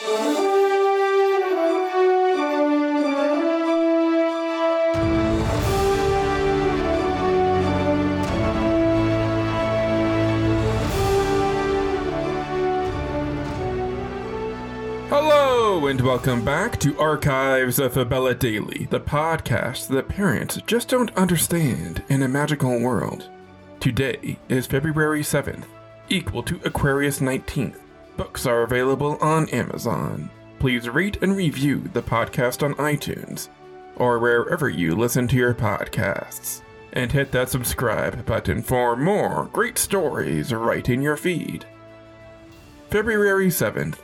[0.00, 0.28] Hello,
[15.88, 22.04] and welcome back to Archives of Fabella Daily, the podcast that parents just don't understand
[22.08, 23.28] in a magical world.
[23.80, 25.64] Today is February 7th,
[26.08, 27.87] equal to Aquarius 19th.
[28.18, 30.28] Books are available on Amazon.
[30.58, 33.48] Please rate and review the podcast on iTunes
[33.94, 36.62] or wherever you listen to your podcasts.
[36.94, 41.64] And hit that subscribe button for more great stories right in your feed.
[42.90, 44.00] February 7th,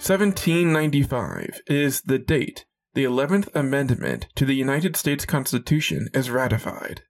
[0.00, 7.02] 1795 is the date the 11th Amendment to the United States Constitution is ratified.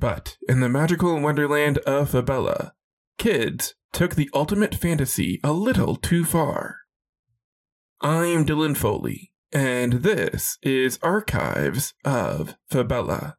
[0.00, 2.72] But in the magical wonderland of Fabella,
[3.18, 6.76] kids took the ultimate fantasy a little too far.
[8.00, 13.37] I'm Dylan Foley, and this is Archives of Fabella.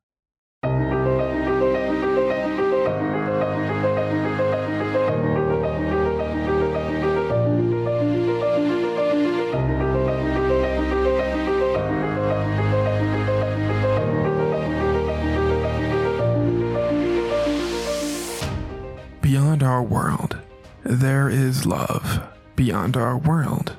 [19.29, 20.39] Beyond our world,
[20.83, 22.27] there is love.
[22.55, 23.75] Beyond our world,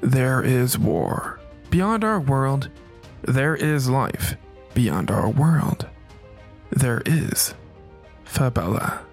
[0.00, 1.40] there is war.
[1.70, 2.70] Beyond our world,
[3.22, 4.36] there is life.
[4.74, 5.88] Beyond our world,
[6.70, 7.52] there is
[8.22, 9.04] Fabella.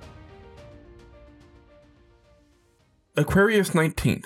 [3.17, 4.25] Aquarius 19th,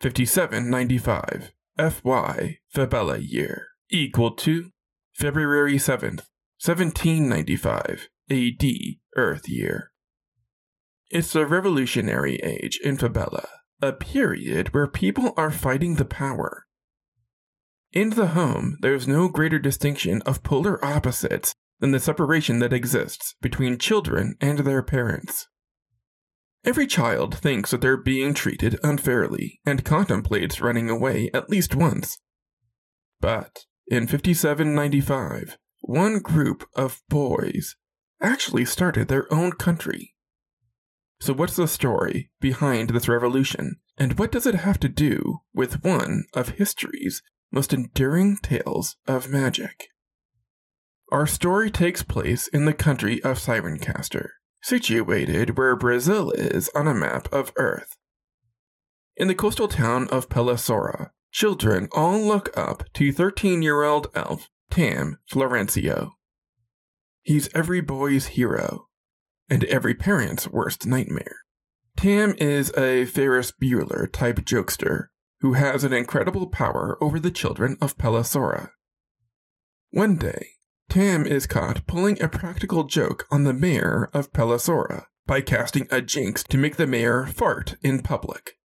[0.00, 4.70] 5795, FY Fabella year, equal to
[5.12, 6.26] February 7th,
[6.60, 8.64] 1795, AD
[9.14, 9.92] Earth year.
[11.10, 13.48] It's the revolutionary age in Fabella,
[13.80, 16.66] a period where people are fighting the power.
[17.92, 23.34] In the home, there's no greater distinction of polar opposites than the separation that exists
[23.40, 25.46] between children and their parents.
[26.62, 32.18] Every child thinks that they're being treated unfairly and contemplates running away at least once.
[33.20, 37.76] But in 5795, one group of boys
[38.20, 40.14] actually started their own country.
[41.20, 45.82] So, what's the story behind this revolution, and what does it have to do with
[45.82, 49.88] one of history's most enduring tales of magic?
[51.10, 54.28] Our story takes place in the country of Sirencaster,
[54.62, 57.96] situated where Brazil is on a map of Earth.
[59.16, 64.48] In the coastal town of Pelasora, children all look up to 13 year old elf
[64.70, 66.12] Tam Florencio.
[67.22, 68.87] He's every boy's hero
[69.48, 71.36] and every parent's worst nightmare.
[71.96, 75.06] Tam is a Ferris Bueller type jokester
[75.40, 78.70] who has an incredible power over the children of Pelasora.
[79.90, 80.48] One day,
[80.88, 86.00] Tam is caught pulling a practical joke on the mayor of Pelasora by casting a
[86.00, 88.58] jinx to make the mayor fart in public.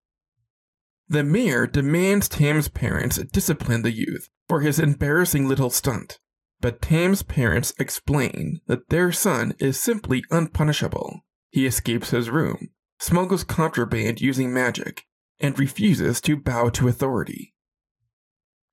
[1.08, 6.18] The mayor demands Tam's parents discipline the youth for his embarrassing little stunt.
[6.64, 11.20] But Tam's parents explain that their son is simply unpunishable.
[11.50, 15.02] He escapes his room, smuggles contraband using magic,
[15.38, 17.52] and refuses to bow to authority.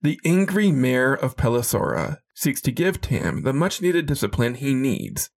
[0.01, 5.30] The angry mayor of Pelasora seeks to give Tam the much needed discipline he needs.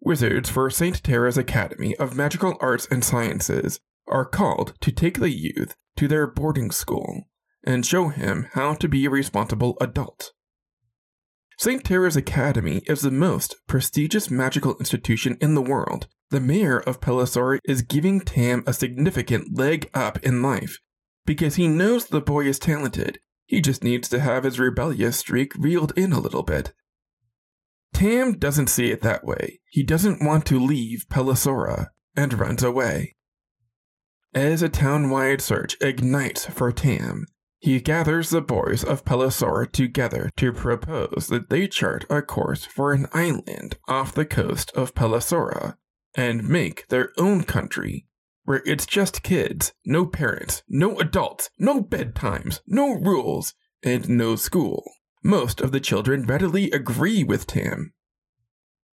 [0.00, 1.02] Wizards for St.
[1.02, 6.26] Terra's Academy of Magical Arts and Sciences are called to take the youth to their
[6.26, 7.30] boarding school
[7.64, 10.32] and show him how to be a responsible adult.
[11.62, 11.84] St.
[11.84, 16.08] Terra's Academy is the most prestigious magical institution in the world.
[16.30, 20.80] The mayor of Pelasora is giving Tam a significant leg up in life
[21.24, 23.20] because he knows the boy is talented.
[23.46, 26.72] He just needs to have his rebellious streak reeled in a little bit.
[27.94, 29.60] Tam doesn't see it that way.
[29.70, 33.14] He doesn't want to leave Pelasora and runs away.
[34.34, 37.26] As a town-wide search ignites for Tam,
[37.62, 42.92] he gathers the boys of Pelasora together to propose that they chart a course for
[42.92, 45.76] an island off the coast of Pelasora
[46.16, 48.06] and make their own country
[48.44, 53.54] where it's just kids, no parents, no adults, no bedtimes, no rules,
[53.84, 54.82] and no school.
[55.22, 57.92] Most of the children readily agree with Tam.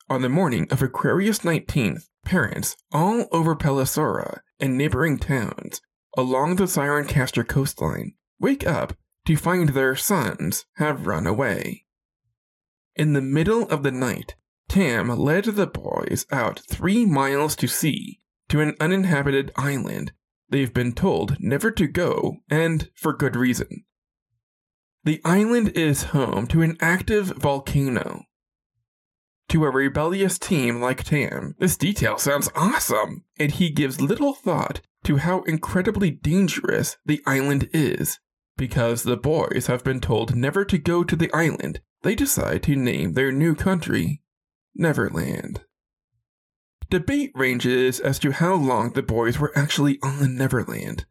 [0.08, 5.80] On the morning of Aquarius 19th, parents all over Pelasora and neighboring towns
[6.16, 8.96] along the Sirencaster coastline wake up
[9.26, 11.84] to find their sons have run away.
[12.94, 14.36] In the middle of the night,
[14.68, 20.12] Tam led the boys out three miles to sea to an uninhabited island
[20.48, 23.84] they've been told never to go, and for good reason.
[25.04, 28.24] The island is home to an active volcano.
[29.50, 34.80] To a rebellious team like Tam, this detail sounds awesome, and he gives little thought
[35.04, 38.18] to how incredibly dangerous the island is.
[38.56, 42.76] Because the boys have been told never to go to the island, they decide to
[42.76, 44.22] name their new country
[44.74, 45.62] Neverland.
[46.88, 51.04] Debate ranges as to how long the boys were actually on Neverland.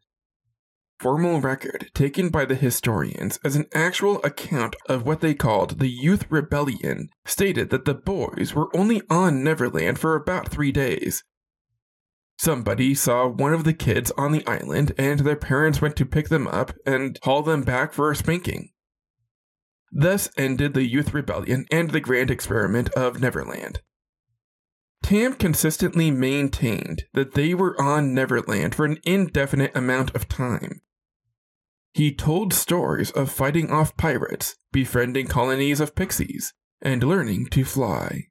[0.98, 5.90] Formal record taken by the historians as an actual account of what they called the
[5.90, 11.22] Youth Rebellion stated that the boys were only on Neverland for about three days.
[12.38, 16.28] Somebody saw one of the kids on the island and their parents went to pick
[16.28, 18.70] them up and haul them back for a spanking.
[19.90, 23.80] Thus ended the Youth Rebellion and the grand experiment of Neverland.
[25.02, 30.82] Tam consistently maintained that they were on Neverland for an indefinite amount of time.
[31.94, 38.26] He told stories of fighting off pirates, befriending colonies of pixies, and learning to fly.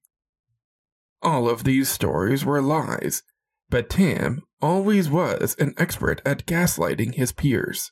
[1.23, 3.23] All of these stories were lies,
[3.69, 7.91] but Tam always was an expert at gaslighting his peers.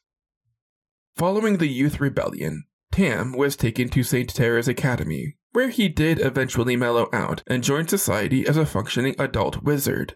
[1.16, 4.30] Following the Youth Rebellion, Tam was taken to St.
[4.30, 9.64] Terra's Academy, where he did eventually mellow out and join society as a functioning adult
[9.64, 10.16] wizard.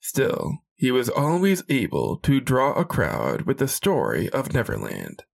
[0.00, 5.24] Still, he was always able to draw a crowd with the story of Neverland.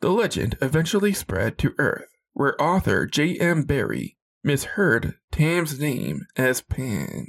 [0.00, 3.62] The legend eventually spread to Earth, where author J.M.
[3.62, 7.26] Barrie misheard Tam's name as Pan.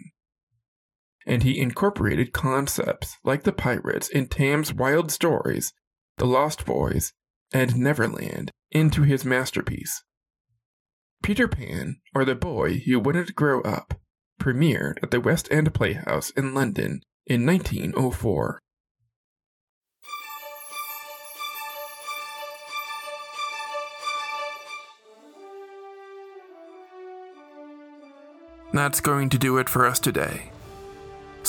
[1.30, 5.74] And he incorporated concepts like the pirates in Tam's wild stories,
[6.18, 7.14] The Lost Boys,
[7.54, 10.04] and Neverland into his masterpiece.
[11.22, 13.94] Peter Pan, or The Boy Who Wouldn't Grow Up,
[14.42, 18.60] premiered at the West End Playhouse in London in 1904.
[28.74, 30.52] That's going to do it for us today.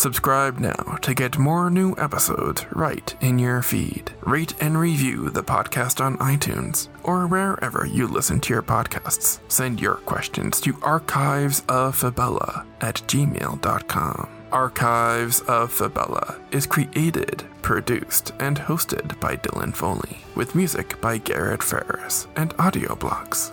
[0.00, 4.10] Subscribe now to get more new episodes right in your feed.
[4.22, 9.40] Rate and review the podcast on iTunes or wherever you listen to your podcasts.
[9.48, 14.30] Send your questions to archivesoffabella at gmail.com.
[14.50, 21.62] Archives of Fabella is created, produced, and hosted by Dylan Foley, with music by Garrett
[21.62, 23.52] Ferris and audio blocks.